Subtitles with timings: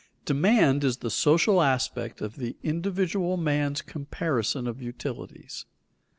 [0.25, 5.67] _Demand is the social aspect of the individual man's comparison of utilities.